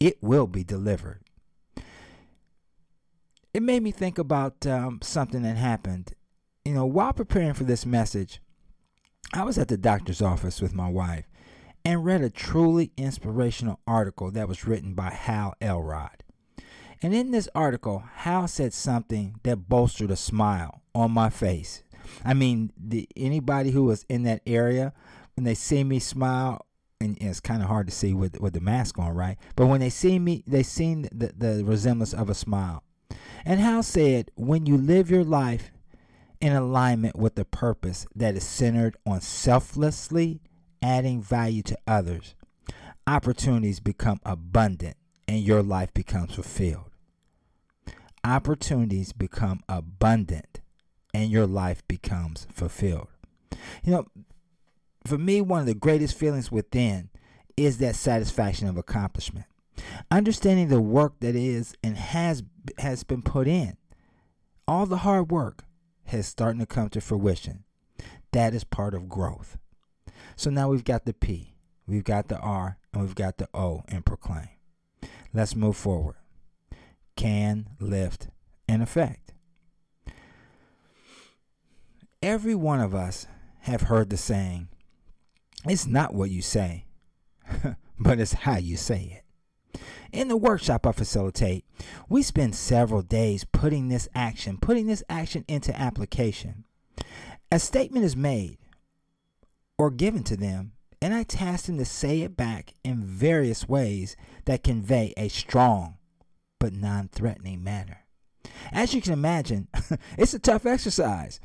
it 0.00 0.22
will 0.22 0.46
be 0.46 0.64
delivered. 0.64 1.22
It 3.52 3.62
made 3.62 3.82
me 3.82 3.90
think 3.90 4.18
about 4.18 4.64
um, 4.66 5.00
something 5.02 5.42
that 5.42 5.56
happened. 5.56 6.12
You 6.64 6.72
know, 6.72 6.86
while 6.86 7.12
preparing 7.12 7.54
for 7.54 7.64
this 7.64 7.84
message, 7.84 8.40
I 9.32 9.42
was 9.42 9.58
at 9.58 9.68
the 9.68 9.76
doctor's 9.76 10.22
office 10.22 10.60
with 10.60 10.74
my 10.74 10.88
wife 10.88 11.26
and 11.84 12.04
read 12.04 12.20
a 12.20 12.30
truly 12.30 12.92
inspirational 12.96 13.80
article 13.86 14.30
that 14.30 14.48
was 14.48 14.66
written 14.66 14.94
by 14.94 15.10
Hal 15.10 15.54
Elrod. 15.60 16.22
And 17.02 17.14
in 17.14 17.30
this 17.30 17.48
article, 17.54 18.04
Hal 18.16 18.46
said 18.46 18.72
something 18.72 19.36
that 19.42 19.68
bolstered 19.68 20.10
a 20.10 20.16
smile 20.16 20.82
on 20.94 21.10
my 21.10 21.30
face. 21.30 21.82
I 22.24 22.34
mean, 22.34 22.72
the, 22.76 23.08
anybody 23.16 23.70
who 23.70 23.84
was 23.84 24.04
in 24.08 24.22
that 24.24 24.42
area, 24.46 24.92
when 25.34 25.44
they 25.44 25.54
see 25.54 25.82
me 25.82 25.98
smile, 25.98 26.66
and 27.00 27.16
it's 27.20 27.40
kind 27.40 27.62
of 27.62 27.68
hard 27.68 27.86
to 27.86 27.92
see 27.92 28.12
with 28.12 28.38
with 28.40 28.52
the 28.52 28.60
mask 28.60 28.98
on, 28.98 29.14
right? 29.14 29.38
But 29.56 29.66
when 29.66 29.80
they 29.80 29.88
see 29.88 30.18
me, 30.18 30.44
they 30.46 30.62
seen 30.62 31.08
the, 31.10 31.32
the 31.34 31.64
resemblance 31.64 32.12
of 32.12 32.28
a 32.28 32.34
smile. 32.34 32.84
And 33.44 33.60
Hal 33.60 33.82
said, 33.82 34.30
when 34.34 34.66
you 34.66 34.76
live 34.76 35.10
your 35.10 35.24
life 35.24 35.70
in 36.40 36.52
alignment 36.52 37.16
with 37.16 37.34
the 37.34 37.44
purpose 37.44 38.06
that 38.14 38.34
is 38.34 38.44
centered 38.44 38.96
on 39.06 39.20
selflessly 39.20 40.40
adding 40.82 41.22
value 41.22 41.62
to 41.62 41.78
others, 41.86 42.34
opportunities 43.06 43.80
become 43.80 44.20
abundant 44.24 44.96
and 45.26 45.40
your 45.40 45.62
life 45.62 45.92
becomes 45.94 46.34
fulfilled. 46.34 46.90
Opportunities 48.24 49.12
become 49.12 49.60
abundant 49.68 50.60
and 51.14 51.30
your 51.30 51.46
life 51.46 51.86
becomes 51.88 52.46
fulfilled. 52.52 53.08
You 53.82 53.92
know, 53.92 54.06
for 55.06 55.16
me, 55.16 55.40
one 55.40 55.60
of 55.60 55.66
the 55.66 55.74
greatest 55.74 56.16
feelings 56.16 56.52
within 56.52 57.08
is 57.56 57.78
that 57.78 57.96
satisfaction 57.96 58.68
of 58.68 58.76
accomplishment. 58.76 59.46
Understanding 60.10 60.68
the 60.68 60.80
work 60.80 61.20
that 61.20 61.36
is 61.36 61.74
and 61.84 61.96
has 61.96 62.42
has 62.78 63.04
been 63.04 63.22
put 63.22 63.46
in. 63.46 63.76
All 64.66 64.86
the 64.86 64.98
hard 64.98 65.30
work 65.30 65.64
has 66.06 66.26
starting 66.26 66.60
to 66.60 66.66
come 66.66 66.88
to 66.90 67.00
fruition. 67.00 67.64
That 68.32 68.54
is 68.54 68.64
part 68.64 68.94
of 68.94 69.08
growth. 69.08 69.56
So 70.36 70.50
now 70.50 70.68
we've 70.68 70.84
got 70.84 71.04
the 71.04 71.12
P, 71.12 71.54
we've 71.86 72.04
got 72.04 72.28
the 72.28 72.38
R, 72.38 72.78
and 72.92 73.02
we've 73.02 73.14
got 73.14 73.38
the 73.38 73.48
O 73.54 73.82
in 73.88 74.02
proclaim. 74.02 74.48
Let's 75.32 75.54
move 75.54 75.76
forward. 75.76 76.16
Can, 77.16 77.70
lift, 77.78 78.28
and 78.68 78.82
affect. 78.82 79.32
Every 82.22 82.54
one 82.54 82.80
of 82.80 82.94
us 82.94 83.26
have 83.60 83.82
heard 83.82 84.10
the 84.10 84.16
saying, 84.16 84.68
it's 85.64 85.86
not 85.86 86.14
what 86.14 86.30
you 86.30 86.42
say, 86.42 86.86
but 87.98 88.18
it's 88.18 88.32
how 88.32 88.56
you 88.56 88.76
say 88.76 89.18
it. 89.18 89.29
In 90.12 90.28
the 90.28 90.36
workshop 90.36 90.86
I 90.86 90.92
facilitate, 90.92 91.64
we 92.08 92.22
spend 92.22 92.54
several 92.54 93.02
days 93.02 93.44
putting 93.44 93.88
this 93.88 94.08
action, 94.14 94.58
putting 94.58 94.86
this 94.86 95.04
action 95.08 95.44
into 95.46 95.78
application. 95.78 96.64
A 97.52 97.58
statement 97.58 98.04
is 98.04 98.16
made 98.16 98.58
or 99.78 99.90
given 99.90 100.24
to 100.24 100.36
them, 100.36 100.72
and 101.00 101.14
I 101.14 101.22
task 101.22 101.66
them 101.66 101.78
to 101.78 101.84
say 101.84 102.22
it 102.22 102.36
back 102.36 102.74
in 102.84 103.02
various 103.02 103.68
ways 103.68 104.16
that 104.46 104.64
convey 104.64 105.14
a 105.16 105.28
strong 105.28 105.96
but 106.58 106.72
non 106.72 107.08
threatening 107.08 107.62
manner. 107.62 108.04
As 108.72 108.94
you 108.94 109.00
can 109.00 109.12
imagine, 109.12 109.68
it's 110.18 110.34
a 110.34 110.38
tough 110.38 110.66
exercise, 110.66 111.40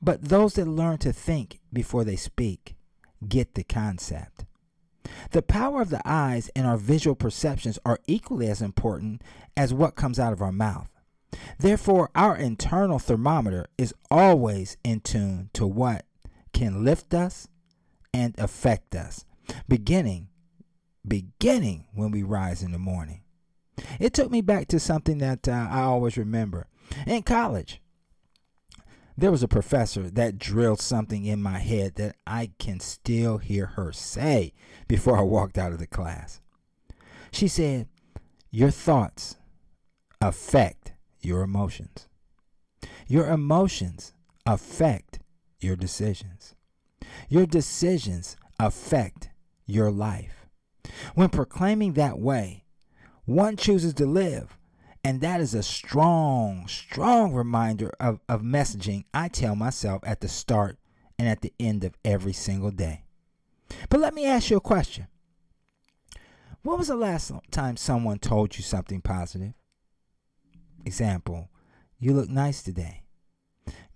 but 0.00 0.22
those 0.22 0.54
that 0.54 0.66
learn 0.66 0.98
to 0.98 1.12
think 1.12 1.60
before 1.72 2.04
they 2.04 2.16
speak 2.16 2.74
get 3.26 3.54
the 3.54 3.64
concept. 3.64 4.44
The 5.30 5.42
power 5.42 5.80
of 5.80 5.90
the 5.90 6.02
eyes 6.04 6.50
and 6.54 6.66
our 6.66 6.76
visual 6.76 7.14
perceptions 7.16 7.78
are 7.84 7.98
equally 8.06 8.48
as 8.48 8.62
important 8.62 9.22
as 9.56 9.74
what 9.74 9.96
comes 9.96 10.18
out 10.18 10.32
of 10.32 10.42
our 10.42 10.52
mouth. 10.52 10.88
Therefore, 11.58 12.10
our 12.14 12.36
internal 12.36 12.98
thermometer 12.98 13.66
is 13.78 13.94
always 14.10 14.76
in 14.84 15.00
tune 15.00 15.50
to 15.54 15.66
what 15.66 16.04
can 16.52 16.84
lift 16.84 17.14
us 17.14 17.48
and 18.12 18.34
affect 18.38 18.94
us, 18.94 19.24
beginning 19.68 20.28
beginning 21.06 21.84
when 21.92 22.10
we 22.10 22.22
rise 22.22 22.62
in 22.62 22.72
the 22.72 22.78
morning. 22.78 23.22
It 23.98 24.12
took 24.12 24.30
me 24.30 24.40
back 24.40 24.68
to 24.68 24.78
something 24.78 25.18
that 25.18 25.48
uh, 25.48 25.68
I 25.70 25.82
always 25.82 26.16
remember. 26.16 26.68
In 27.06 27.22
college, 27.22 27.80
there 29.16 29.30
was 29.30 29.42
a 29.42 29.48
professor 29.48 30.10
that 30.10 30.38
drilled 30.38 30.80
something 30.80 31.24
in 31.24 31.42
my 31.42 31.58
head 31.58 31.96
that 31.96 32.16
I 32.26 32.50
can 32.58 32.80
still 32.80 33.38
hear 33.38 33.66
her 33.66 33.92
say 33.92 34.52
before 34.88 35.18
I 35.18 35.22
walked 35.22 35.58
out 35.58 35.72
of 35.72 35.78
the 35.78 35.86
class. 35.86 36.40
She 37.30 37.48
said, 37.48 37.88
Your 38.50 38.70
thoughts 38.70 39.36
affect 40.20 40.92
your 41.20 41.42
emotions. 41.42 42.08
Your 43.06 43.28
emotions 43.28 44.14
affect 44.46 45.20
your 45.60 45.76
decisions. 45.76 46.54
Your 47.28 47.46
decisions 47.46 48.36
affect 48.58 49.30
your 49.66 49.90
life. 49.90 50.46
When 51.14 51.28
proclaiming 51.28 51.92
that 51.94 52.18
way, 52.18 52.64
one 53.24 53.56
chooses 53.56 53.94
to 53.94 54.06
live 54.06 54.56
and 55.04 55.20
that 55.20 55.40
is 55.40 55.54
a 55.54 55.62
strong, 55.62 56.66
strong 56.68 57.32
reminder 57.32 57.92
of, 57.98 58.20
of 58.28 58.42
messaging 58.42 59.04
I 59.12 59.28
tell 59.28 59.56
myself 59.56 60.02
at 60.04 60.20
the 60.20 60.28
start 60.28 60.78
and 61.18 61.28
at 61.28 61.40
the 61.40 61.52
end 61.58 61.84
of 61.84 61.96
every 62.04 62.32
single 62.32 62.70
day. 62.70 63.04
But 63.88 64.00
let 64.00 64.14
me 64.14 64.26
ask 64.26 64.50
you 64.50 64.56
a 64.58 64.60
question. 64.60 65.08
What 66.62 66.78
was 66.78 66.88
the 66.88 66.96
last 66.96 67.32
time 67.50 67.76
someone 67.76 68.18
told 68.18 68.56
you 68.56 68.62
something 68.62 69.00
positive? 69.00 69.54
Example, 70.84 71.48
you 71.98 72.12
look 72.12 72.28
nice 72.28 72.62
today. 72.62 73.02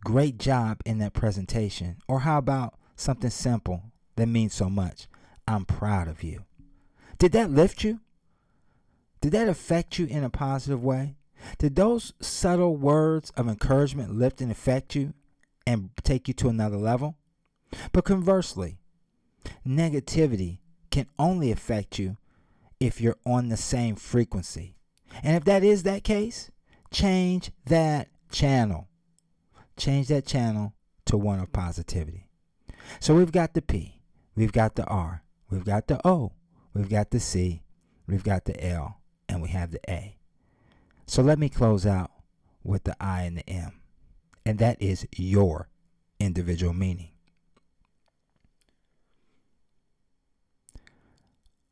Great 0.05 0.39
job 0.39 0.81
in 0.85 0.99
that 0.99 1.13
presentation. 1.13 1.99
Or 2.09 2.21
how 2.21 2.39
about 2.39 2.75
something 2.97 3.31
simple 3.31 3.83
that 4.17 4.27
means 4.27 4.55
so 4.55 4.69
much? 4.69 5.07
I'm 5.47 5.65
proud 5.65 6.09
of 6.09 6.25
you. 6.25 6.45
Did 7.19 7.33
that 7.33 7.51
lift 7.51 7.85
you? 7.85 8.01
Did 9.27 9.33
that 9.33 9.49
affect 9.49 9.99
you 9.99 10.07
in 10.07 10.23
a 10.23 10.31
positive 10.31 10.85
way? 10.85 11.17
Did 11.59 11.75
those 11.75 12.13
subtle 12.21 12.77
words 12.77 13.33
of 13.37 13.49
encouragement 13.49 14.15
lift 14.15 14.41
and 14.41 14.53
affect 14.53 14.95
you 14.95 15.15
and 15.67 15.91
take 16.05 16.29
you 16.29 16.35
to 16.35 16.49
another 16.49 16.77
level? 16.77 17.17
But 17.91 18.05
conversely, 18.05 18.79
negativity 19.67 20.59
can 20.93 21.09
only 21.19 21.51
affect 21.51 21.99
you 21.99 22.19
if 22.79 23.01
you're 23.01 23.17
on 23.27 23.49
the 23.49 23.57
same 23.57 23.97
frequency. 23.97 24.77
And 25.25 25.37
if 25.37 25.43
that 25.43 25.65
is 25.65 25.83
that 25.83 26.05
case, 26.05 26.53
change 26.93 27.51
that 27.65 28.07
channel. 28.31 28.87
Change 29.77 30.07
that 30.07 30.25
channel 30.25 30.73
to 31.07 31.17
one 31.17 31.41
of 31.41 31.53
positivity. 31.53 32.29
So 33.01 33.17
we've 33.17 33.33
got 33.33 33.55
the 33.55 33.63
P, 33.63 34.03
we've 34.37 34.53
got 34.53 34.77
the 34.77 34.85
R, 34.85 35.25
we've 35.51 35.65
got 35.65 35.89
the 35.89 36.01
O, 36.07 36.31
we've 36.73 36.89
got 36.89 37.11
the 37.11 37.19
C, 37.19 37.65
we've 38.07 38.23
got 38.23 38.45
the 38.45 38.65
L, 38.65 39.01
and 39.29 39.43
we 39.43 39.49
have 39.49 39.71
the 39.71 39.81
A. 39.89 40.17
So 41.07 41.23
let 41.23 41.39
me 41.39 41.49
close 41.49 41.87
out 41.87 42.11
with 42.65 42.85
the 42.85 42.97
I 43.01 43.23
and 43.23 43.39
the 43.39 43.49
M, 43.49 43.81
and 44.45 44.59
that 44.59 44.81
is 44.81 45.07
your 45.17 45.69
individual 46.19 46.73
meaning. 46.73 47.11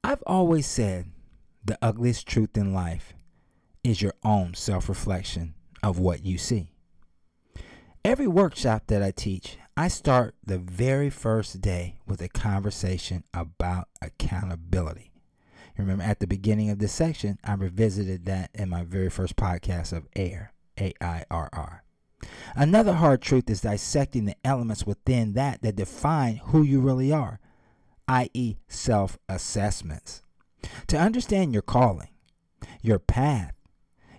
I've 0.02 0.22
always 0.26 0.66
said 0.66 1.06
the 1.64 1.78
ugliest 1.80 2.26
truth 2.26 2.56
in 2.56 2.74
life 2.74 3.14
is 3.82 4.02
your 4.02 4.14
own 4.22 4.54
self 4.54 4.88
reflection 4.88 5.54
of 5.82 5.98
what 5.98 6.24
you 6.24 6.38
see. 6.38 6.68
Every 8.04 8.26
workshop 8.26 8.84
that 8.88 9.02
I 9.02 9.10
teach, 9.10 9.56
I 9.76 9.88
start 9.88 10.34
the 10.44 10.58
very 10.58 11.08
first 11.08 11.62
day 11.62 11.96
with 12.06 12.20
a 12.20 12.28
conversation 12.28 13.24
about 13.32 13.88
accountability. 14.02 15.13
Remember, 15.76 16.04
at 16.04 16.20
the 16.20 16.26
beginning 16.26 16.70
of 16.70 16.78
this 16.78 16.92
section, 16.92 17.38
I 17.42 17.54
revisited 17.54 18.26
that 18.26 18.50
in 18.54 18.68
my 18.68 18.84
very 18.84 19.10
first 19.10 19.36
podcast 19.36 19.92
of 19.92 20.06
AIR, 20.14 20.52
A 20.78 20.94
I 21.00 21.24
R 21.30 21.48
R. 21.52 21.84
Another 22.54 22.94
hard 22.94 23.20
truth 23.20 23.50
is 23.50 23.62
dissecting 23.62 24.24
the 24.24 24.36
elements 24.44 24.86
within 24.86 25.34
that 25.34 25.62
that 25.62 25.76
define 25.76 26.36
who 26.36 26.62
you 26.62 26.80
really 26.80 27.12
are, 27.12 27.40
i.e., 28.08 28.56
self 28.68 29.18
assessments. 29.28 30.22
To 30.86 30.98
understand 30.98 31.52
your 31.52 31.62
calling, 31.62 32.08
your 32.80 32.98
path, 32.98 33.54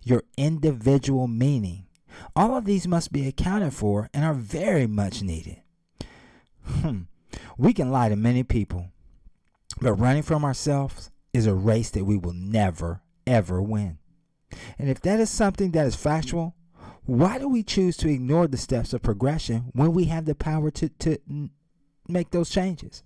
your 0.03 0.23
individual 0.37 1.27
meaning, 1.27 1.87
all 2.35 2.55
of 2.55 2.65
these 2.65 2.87
must 2.87 3.11
be 3.11 3.27
accounted 3.27 3.73
for 3.73 4.09
and 4.13 4.23
are 4.23 4.33
very 4.33 4.87
much 4.87 5.21
needed. 5.21 5.61
Hmm. 6.65 7.01
We 7.57 7.73
can 7.73 7.91
lie 7.91 8.09
to 8.09 8.15
many 8.15 8.43
people, 8.43 8.91
but 9.81 9.93
running 9.93 10.23
from 10.23 10.45
ourselves 10.45 11.11
is 11.35 11.45
a 11.45 11.53
race 11.53 11.89
that 11.91 12.05
we 12.05 12.17
will 12.17 12.33
never, 12.33 13.01
ever 13.27 13.61
win. 13.61 13.97
And 14.79 14.89
if 14.89 15.01
that 15.01 15.19
is 15.19 15.29
something 15.29 15.71
that 15.71 15.85
is 15.85 15.95
factual, 15.95 16.55
why 17.05 17.37
do 17.37 17.47
we 17.47 17.61
choose 17.61 17.97
to 17.97 18.09
ignore 18.09 18.47
the 18.47 18.57
steps 18.57 18.93
of 18.93 19.03
progression 19.03 19.65
when 19.73 19.91
we 19.91 20.05
have 20.05 20.25
the 20.25 20.33
power 20.33 20.71
to, 20.71 20.89
to 20.89 21.17
make 22.07 22.31
those 22.31 22.49
changes? 22.49 23.03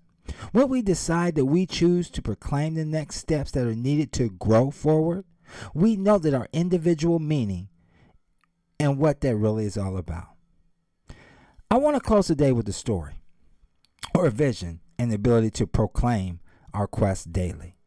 When 0.51 0.69
we 0.69 0.81
decide 0.81 1.35
that 1.35 1.45
we 1.45 1.65
choose 1.65 2.09
to 2.11 2.21
proclaim 2.21 2.75
the 2.75 2.85
next 2.85 3.15
steps 3.15 3.51
that 3.51 3.65
are 3.65 3.75
needed 3.75 4.11
to 4.13 4.29
grow 4.29 4.69
forward, 4.69 5.25
we 5.73 5.95
know 5.95 6.19
that 6.19 6.35
our 6.35 6.47
individual 6.53 7.17
meaning 7.17 7.69
and 8.79 8.99
what 8.99 9.21
that 9.21 9.35
really 9.35 9.65
is 9.65 9.77
all 9.77 9.97
about. 9.97 10.27
I 11.71 11.77
want 11.77 11.95
to 11.95 11.99
close 11.99 12.27
today 12.27 12.51
with 12.51 12.69
a 12.69 12.73
story 12.73 13.15
or 14.13 14.27
a 14.27 14.31
vision 14.31 14.81
and 14.99 15.11
the 15.11 15.15
ability 15.15 15.49
to 15.51 15.67
proclaim 15.67 16.39
our 16.73 16.87
quest 16.87 17.33
daily. 17.33 17.78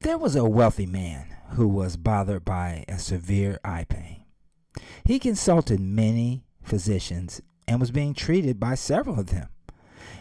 There 0.00 0.16
was 0.16 0.36
a 0.36 0.44
wealthy 0.44 0.86
man 0.86 1.26
who 1.50 1.66
was 1.66 1.96
bothered 1.96 2.44
by 2.44 2.84
a 2.88 3.00
severe 3.00 3.58
eye 3.64 3.84
pain. 3.88 4.24
He 5.04 5.18
consulted 5.18 5.80
many 5.80 6.44
physicians 6.62 7.42
and 7.66 7.80
was 7.80 7.90
being 7.90 8.14
treated 8.14 8.60
by 8.60 8.76
several 8.76 9.18
of 9.18 9.26
them. 9.26 9.48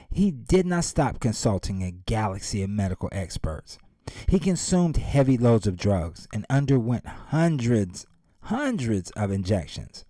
he 0.09 0.31
did 0.31 0.65
not 0.65 0.83
stop 0.83 1.19
consulting 1.19 1.83
a 1.83 1.91
galaxy 1.91 2.63
of 2.63 2.71
medical 2.71 3.09
experts. 3.11 3.77
He 4.27 4.39
consumed 4.39 4.97
heavy 4.97 5.37
loads 5.37 5.67
of 5.67 5.77
drugs 5.77 6.27
and 6.33 6.45
underwent 6.49 7.05
hundreds, 7.05 8.07
hundreds 8.41 9.11
of 9.11 9.29
injections. 9.31 10.05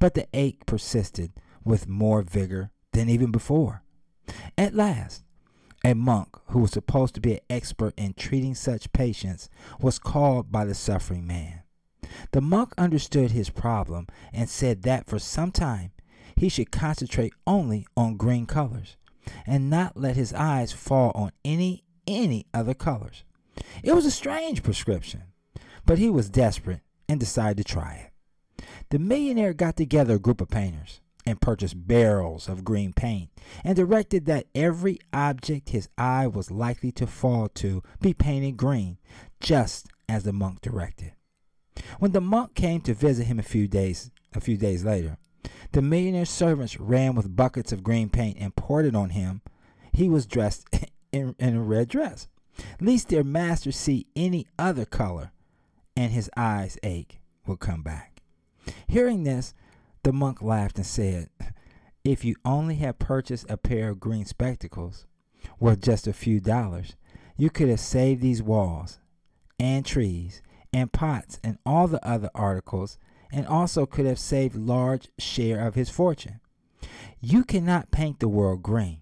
But 0.00 0.14
the 0.14 0.26
ache 0.32 0.66
persisted 0.66 1.32
with 1.62 1.86
more 1.86 2.22
vigor 2.22 2.72
than 2.92 3.08
even 3.08 3.30
before. 3.30 3.84
At 4.58 4.74
last, 4.74 5.22
a 5.84 5.94
monk 5.94 6.28
who 6.46 6.60
was 6.60 6.70
supposed 6.70 7.14
to 7.14 7.20
be 7.20 7.34
an 7.34 7.40
expert 7.50 7.94
in 7.96 8.14
treating 8.14 8.54
such 8.54 8.92
patients 8.92 9.48
was 9.80 9.98
called 9.98 10.52
by 10.52 10.64
the 10.64 10.74
suffering 10.74 11.26
man. 11.26 11.62
The 12.32 12.40
monk 12.40 12.72
understood 12.78 13.30
his 13.30 13.50
problem 13.50 14.06
and 14.32 14.48
said 14.48 14.82
that 14.82 15.06
for 15.06 15.18
some 15.18 15.50
time 15.50 15.92
he 16.36 16.48
should 16.48 16.70
concentrate 16.70 17.32
only 17.46 17.86
on 17.96 18.16
green 18.16 18.46
colors 18.46 18.96
and 19.46 19.70
not 19.70 19.96
let 19.96 20.16
his 20.16 20.32
eyes 20.32 20.72
fall 20.72 21.12
on 21.14 21.32
any 21.44 21.84
any 22.06 22.46
other 22.52 22.74
colors. 22.74 23.24
It 23.82 23.94
was 23.94 24.04
a 24.04 24.10
strange 24.10 24.62
prescription, 24.62 25.22
but 25.86 25.98
he 25.98 26.10
was 26.10 26.28
desperate 26.28 26.80
and 27.08 27.20
decided 27.20 27.58
to 27.58 27.72
try 27.72 28.08
it. 28.08 28.64
The 28.90 28.98
millionaire 28.98 29.54
got 29.54 29.76
together 29.76 30.14
a 30.14 30.18
group 30.18 30.40
of 30.40 30.48
painters 30.48 31.00
and 31.24 31.40
purchased 31.40 31.86
barrels 31.86 32.48
of 32.48 32.64
green 32.64 32.92
paint 32.92 33.30
and 33.64 33.76
directed 33.76 34.26
that 34.26 34.46
every 34.54 34.98
object 35.12 35.70
his 35.70 35.88
eye 35.96 36.26
was 36.26 36.50
likely 36.50 36.90
to 36.92 37.06
fall 37.06 37.48
to 37.48 37.82
be 38.00 38.12
painted 38.12 38.56
green, 38.56 38.98
just 39.40 39.86
as 40.08 40.24
the 40.24 40.32
monk 40.32 40.60
directed. 40.60 41.12
When 41.98 42.12
the 42.12 42.20
monk 42.20 42.54
came 42.54 42.80
to 42.82 42.94
visit 42.94 43.26
him 43.26 43.38
a 43.38 43.44
few 43.44 43.68
days 43.68 44.10
a 44.34 44.40
few 44.40 44.56
days 44.56 44.84
later, 44.84 45.18
the 45.72 45.82
millionaire's 45.82 46.30
servants 46.30 46.80
ran 46.80 47.14
with 47.14 47.36
buckets 47.36 47.72
of 47.72 47.82
green 47.82 48.08
paint 48.08 48.38
and 48.40 48.56
poured 48.56 48.86
it 48.86 48.96
on 48.96 49.10
him. 49.10 49.42
He 49.92 50.08
was 50.08 50.26
dressed 50.26 50.66
in, 51.12 51.34
in 51.38 51.56
a 51.56 51.62
red 51.62 51.88
dress, 51.88 52.28
lest 52.80 53.08
their 53.08 53.24
master 53.24 53.72
see 53.72 54.06
any 54.16 54.46
other 54.58 54.84
color, 54.84 55.32
and 55.96 56.12
his 56.12 56.30
eyes 56.36 56.78
ache 56.82 57.20
would 57.46 57.60
come 57.60 57.82
back. 57.82 58.22
Hearing 58.86 59.24
this, 59.24 59.54
the 60.02 60.12
monk 60.12 60.42
laughed 60.42 60.76
and 60.76 60.86
said, 60.86 61.28
If 62.04 62.24
you 62.24 62.36
only 62.44 62.76
had 62.76 62.98
purchased 62.98 63.46
a 63.48 63.56
pair 63.56 63.90
of 63.90 64.00
green 64.00 64.24
spectacles 64.24 65.06
worth 65.60 65.80
just 65.80 66.06
a 66.06 66.12
few 66.12 66.40
dollars, 66.40 66.96
you 67.36 67.50
could 67.50 67.68
have 67.68 67.80
saved 67.80 68.20
these 68.20 68.42
walls 68.42 68.98
and 69.58 69.86
trees 69.86 70.42
and 70.72 70.92
pots 70.92 71.38
and 71.44 71.58
all 71.64 71.86
the 71.86 72.04
other 72.06 72.30
articles 72.34 72.98
and 73.32 73.46
also 73.46 73.86
could 73.86 74.06
have 74.06 74.18
saved 74.18 74.56
large 74.56 75.08
share 75.18 75.66
of 75.66 75.74
his 75.74 75.88
fortune. 75.88 76.40
You 77.20 77.44
cannot 77.44 77.90
paint 77.90 78.18
the 78.20 78.28
world 78.28 78.62
green. 78.62 79.00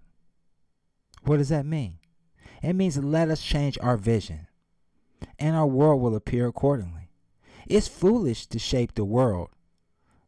What 1.25 1.39
does 1.39 1.49
that 1.49 1.67
mean? 1.67 1.99
It 2.63 2.75
means 2.75 2.99
let 2.99 3.31
us 3.31 3.43
change 3.43 3.79
our 3.81 3.97
vision, 3.97 4.47
and 5.39 5.57
our 5.57 5.67
world 5.67 6.01
will 6.01 6.15
appear 6.15 6.47
accordingly. 6.47 7.11
It's 7.67 7.89
foolish 7.89 8.47
to 8.49 8.59
shape 8.59 8.95
the 8.95 9.05
world 9.05 9.49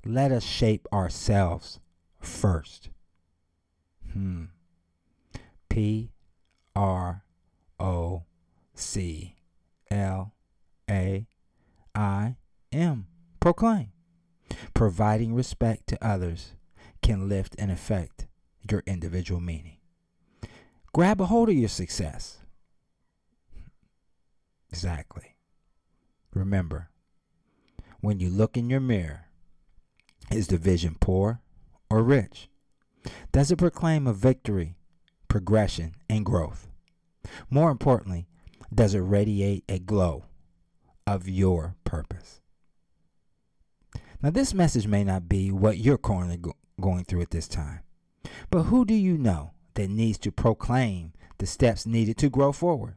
let 0.05 0.33
us 0.33 0.45
shape 0.45 0.87
ourselves 0.93 1.81
first. 2.21 2.91
Hmm. 4.13 4.45
P 5.69 6.11
R 6.77 7.25
O 7.79 8.25
C 8.75 9.37
L 9.91 10.35
A 10.91 11.27
I 11.95 12.37
M. 12.73 13.07
Proclaim. 13.41 13.93
Providing 14.75 15.35
respect 15.35 15.87
to 15.89 16.07
others 16.07 16.55
can 17.01 17.29
lift 17.29 17.57
and 17.59 17.71
affect 17.71 18.27
your 18.71 18.83
individual 18.87 19.41
meaning. 19.41 19.79
Grab 20.93 21.21
a 21.21 21.27
hold 21.27 21.49
of 21.49 21.55
your 21.57 21.69
success. 21.69 22.39
Exactly. 24.71 25.37
Remember, 26.35 26.91
when 28.01 28.21
you 28.21 28.31
look 28.31 28.57
in 28.57 28.71
your 28.71 28.81
mirror, 28.81 29.27
is 30.31 30.49
the 30.49 30.59
vision 30.59 30.97
poor 31.01 31.41
or 31.91 32.03
rich? 32.03 32.49
Does 33.33 33.51
it 33.51 33.57
proclaim 33.57 34.07
a 34.07 34.13
victory, 34.13 34.77
progression, 35.29 35.95
and 36.09 36.25
growth? 36.25 36.69
More 37.51 37.71
importantly, 37.71 38.27
does 38.75 38.95
it 38.95 39.01
radiate 39.01 39.65
a 39.69 39.79
glow 39.79 40.25
of 41.07 41.29
your 41.29 41.77
purpose? 41.85 42.41
Now, 44.23 44.31
this 44.31 44.55
message 44.55 44.87
may 44.87 45.03
not 45.03 45.29
be 45.29 45.51
what 45.51 45.79
you're 45.79 45.99
currently 45.99 46.37
go- 46.37 46.57
going 46.81 47.05
through 47.05 47.23
at 47.23 47.31
this 47.31 47.49
time, 47.49 47.81
but 48.51 48.65
who 48.65 48.85
do 48.85 48.95
you 48.95 49.19
know 49.19 49.53
that 49.75 49.91
needs 49.91 50.19
to 50.19 50.31
proclaim 50.31 51.13
the 51.39 51.47
steps 51.47 51.87
needed 51.87 52.17
to 52.19 52.31
grow 52.31 52.53
forward? 52.53 52.95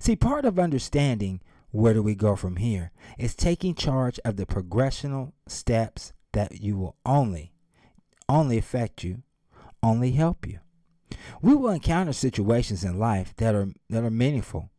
See, 0.00 0.16
part 0.16 0.44
of 0.44 0.58
understanding 0.58 1.40
where 1.70 1.92
do 1.92 2.02
we 2.02 2.14
go 2.14 2.34
from 2.34 2.56
here 2.56 2.92
is 3.18 3.34
taking 3.34 3.74
charge 3.74 4.18
of 4.24 4.36
the 4.36 4.46
progressional 4.46 5.32
steps 5.46 6.12
that 6.32 6.60
you 6.60 6.76
will 6.76 6.96
only, 7.04 7.52
only 8.28 8.58
affect 8.58 9.02
you, 9.02 9.22
only 9.82 10.12
help 10.12 10.46
you. 10.46 10.60
We 11.40 11.54
will 11.54 11.70
encounter 11.70 12.12
situations 12.12 12.84
in 12.84 12.98
life 12.98 13.34
that 13.36 13.54
are 13.54 13.68
that 13.90 14.04
are 14.04 14.10
meaningful, 14.10 14.70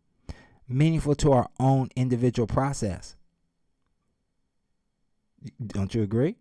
meaningful 0.67 1.15
to 1.15 1.31
our 1.31 1.49
own 1.59 1.89
individual 1.95 2.47
process. 2.47 3.15
Don't 5.65 5.95
you 5.95 6.03
agree? 6.03 6.37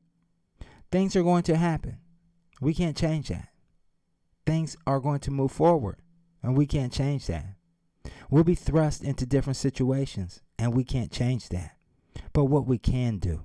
Things 0.91 1.15
are 1.15 1.23
going 1.23 1.45
to 1.45 1.57
happen. 1.57 1.99
We 2.61 2.75
can't 2.75 2.97
change 2.97 3.29
that. 3.29 3.49
Things 4.45 4.77
are 4.87 5.01
going 5.01 5.21
to 5.21 5.31
move 5.31 5.53
forward, 5.53 5.99
and 6.43 6.57
we 6.57 6.67
can't 6.67 6.93
change 6.93 7.27
that. 7.27 7.45
We'll 8.31 8.45
be 8.45 8.55
thrust 8.55 9.05
into 9.05 9.27
different 9.27 9.57
situations, 9.57 10.43
and 10.59 10.75
we 10.75 10.85
can't 10.85 11.13
change 11.13 11.49
that. 11.51 11.77
But 12.33 12.47
what 12.47 12.67
we 12.67 12.79
can 12.79 13.19
do 13.19 13.45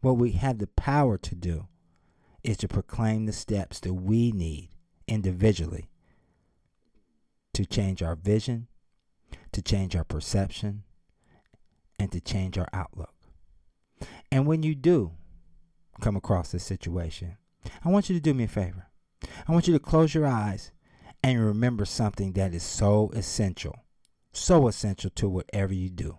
what 0.00 0.16
we 0.16 0.32
have 0.32 0.58
the 0.58 0.66
power 0.66 1.18
to 1.18 1.34
do 1.34 1.66
is 2.42 2.56
to 2.58 2.68
proclaim 2.68 3.26
the 3.26 3.32
steps 3.32 3.80
that 3.80 3.94
we 3.94 4.32
need 4.32 4.70
individually 5.06 5.90
to 7.52 7.66
change 7.66 8.02
our 8.02 8.16
vision, 8.16 8.68
to 9.52 9.60
change 9.60 9.94
our 9.94 10.04
perception, 10.04 10.84
and 11.98 12.10
to 12.12 12.20
change 12.20 12.56
our 12.56 12.68
outlook. 12.72 13.14
And 14.32 14.46
when 14.46 14.62
you 14.62 14.74
do 14.74 15.12
come 16.00 16.16
across 16.16 16.52
this 16.52 16.64
situation, 16.64 17.36
I 17.84 17.90
want 17.90 18.08
you 18.08 18.14
to 18.14 18.20
do 18.20 18.32
me 18.32 18.44
a 18.44 18.48
favor. 18.48 18.86
I 19.46 19.52
want 19.52 19.66
you 19.66 19.74
to 19.74 19.80
close 19.80 20.14
your 20.14 20.26
eyes 20.26 20.72
and 21.22 21.44
remember 21.44 21.84
something 21.84 22.32
that 22.32 22.54
is 22.54 22.62
so 22.62 23.10
essential, 23.14 23.84
so 24.32 24.68
essential 24.68 25.10
to 25.10 25.28
whatever 25.28 25.74
you 25.74 25.90
do. 25.90 26.16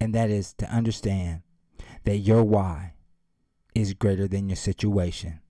And 0.00 0.14
that 0.14 0.30
is 0.30 0.52
to 0.54 0.70
understand 0.70 1.42
that 2.04 2.18
your 2.18 2.42
why 2.42 2.94
is 3.74 3.94
greater 3.94 4.26
than 4.26 4.48
your 4.48 4.56
situation, 4.56 5.40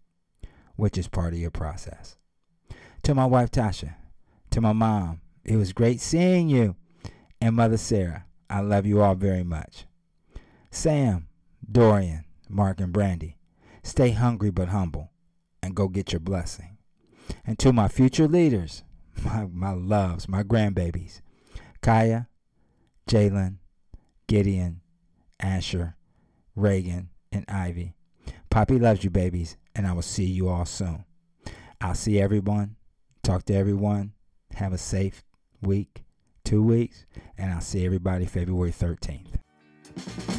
which 0.76 0.98
is 0.98 1.08
part 1.08 1.32
of 1.32 1.38
your 1.38 1.50
process. 1.50 2.16
To 3.04 3.14
my 3.14 3.26
wife 3.26 3.50
Tasha, 3.50 3.94
to 4.50 4.60
my 4.60 4.72
mom, 4.72 5.20
it 5.44 5.56
was 5.56 5.72
great 5.72 6.00
seeing 6.00 6.48
you. 6.48 6.76
And 7.40 7.56
Mother 7.56 7.76
Sarah, 7.76 8.26
I 8.50 8.60
love 8.60 8.86
you 8.86 9.00
all 9.00 9.14
very 9.14 9.44
much. 9.44 9.86
Sam, 10.70 11.28
Dorian, 11.70 12.24
Mark, 12.48 12.80
and 12.80 12.92
Brandy, 12.92 13.36
stay 13.82 14.10
hungry 14.10 14.50
but 14.50 14.68
humble 14.68 15.10
and 15.62 15.74
go 15.74 15.88
get 15.88 16.12
your 16.12 16.20
blessing. 16.20 16.78
And 17.46 17.58
to 17.60 17.72
my 17.72 17.88
future 17.88 18.28
leaders, 18.28 18.82
my, 19.24 19.46
my 19.46 19.72
loves, 19.72 20.28
my 20.28 20.42
grandbabies, 20.42 21.20
Kaya, 21.80 22.28
Jalen, 23.08 23.56
Gideon, 24.26 24.80
Asher, 25.40 25.96
Reagan, 26.58 27.10
and 27.30 27.44
Ivy. 27.48 27.94
Poppy 28.50 28.78
loves 28.78 29.04
you, 29.04 29.10
babies, 29.10 29.56
and 29.74 29.86
I 29.86 29.92
will 29.92 30.02
see 30.02 30.24
you 30.24 30.48
all 30.48 30.64
soon. 30.64 31.04
I'll 31.80 31.94
see 31.94 32.20
everyone, 32.20 32.76
talk 33.22 33.44
to 33.44 33.54
everyone, 33.54 34.12
have 34.54 34.72
a 34.72 34.78
safe 34.78 35.22
week, 35.62 36.04
two 36.44 36.62
weeks, 36.62 37.06
and 37.36 37.52
I'll 37.52 37.60
see 37.60 37.86
everybody 37.86 38.26
February 38.26 38.72
13th. 38.72 40.37